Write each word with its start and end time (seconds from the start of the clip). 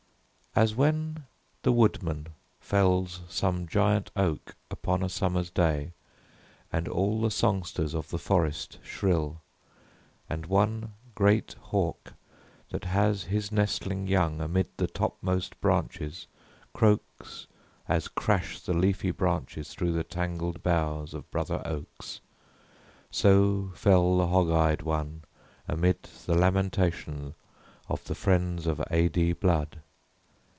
As 0.53 0.75
when 0.75 1.23
the 1.61 1.71
woodman 1.71 2.27
fells 2.59 3.21
Some 3.29 3.67
giant 3.69 4.11
oak 4.17 4.57
upon 4.69 5.01
a 5.01 5.07
summer's 5.07 5.49
day 5.49 5.93
And 6.73 6.89
all 6.89 7.21
the 7.21 7.31
songsters 7.31 7.93
of 7.93 8.09
the 8.09 8.19
forest 8.19 8.77
shrill, 8.83 9.39
And 10.29 10.45
one 10.47 10.91
great 11.15 11.55
hawk 11.61 12.11
that 12.69 12.83
has 12.83 13.23
his 13.23 13.49
nestling 13.49 14.07
young 14.07 14.41
Amid 14.41 14.67
the 14.75 14.87
topmost 14.87 15.57
branches 15.61 16.27
croaks, 16.73 17.47
as 17.87 18.09
crash 18.09 18.59
The 18.59 18.73
leafy 18.73 19.11
branches 19.11 19.73
through 19.73 19.93
the 19.93 20.03
tangled 20.03 20.61
boughs 20.61 21.13
Of 21.13 21.31
brother 21.31 21.61
oaks, 21.63 22.19
so 23.09 23.71
fell 23.75 24.17
the 24.17 24.27
hog 24.27 24.51
eyed 24.51 24.81
one 24.81 25.21
Amid 25.69 26.03
the 26.25 26.35
lamentations 26.35 27.35
of 27.87 28.03
the 28.03 28.15
friends 28.15 28.67
Of 28.67 28.83
A. 28.91 29.07
D. 29.07 29.31
Blood. 29.31 29.79